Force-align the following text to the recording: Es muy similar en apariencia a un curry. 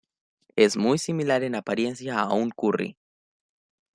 Es 0.55 0.77
muy 0.77 0.97
similar 0.97 1.43
en 1.43 1.53
apariencia 1.53 2.19
a 2.19 2.33
un 2.33 2.49
curry. 2.49 2.97